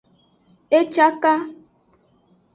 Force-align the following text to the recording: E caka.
E 0.77 0.79
caka. 0.93 1.33